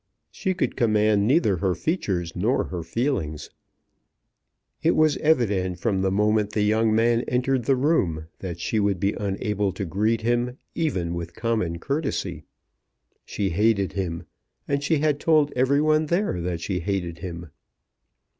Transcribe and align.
She 0.31 0.55
could 0.55 0.75
command 0.75 1.27
neither 1.27 1.57
her 1.57 1.75
features 1.75 2.35
nor 2.35 2.63
her 2.69 2.81
feelings. 2.81 3.51
It 4.81 4.95
was 4.95 5.17
evident 5.17 5.77
from 5.77 6.01
the 6.01 6.09
moment 6.09 6.53
the 6.53 6.63
young 6.63 6.95
man 6.95 7.21
entered 7.27 7.65
the 7.65 7.75
room, 7.75 8.25
that 8.39 8.59
she 8.59 8.79
would 8.79 8.99
be 8.99 9.13
unable 9.13 9.71
to 9.73 9.85
greet 9.85 10.21
him 10.21 10.57
even 10.73 11.13
with 11.13 11.35
common 11.35 11.77
courtesy. 11.77 12.45
She 13.25 13.51
hated 13.51 13.93
him, 13.93 14.25
and 14.67 14.81
she 14.83 14.97
had 14.97 15.19
told 15.19 15.53
every 15.55 15.81
one 15.81 16.07
there 16.07 16.41
that 16.41 16.61
she 16.61 16.79
hated 16.79 17.19
him. 17.19 17.51